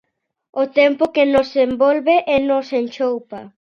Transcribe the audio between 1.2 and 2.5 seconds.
nos envolve e